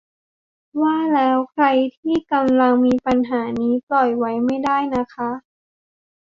[0.81, 1.65] ว่าแล้วใคร
[1.97, 5.29] ที่กำลังมีปัญหานี้ปล่อยไว้ไม่ได้นะคะ